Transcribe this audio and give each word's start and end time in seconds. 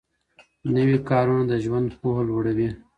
نوي 0.75 0.97
کارونه 1.09 1.43
د 1.47 1.53
ژوند 1.63 1.87
پوهه 1.99 2.21
لوړوي. 2.29 2.69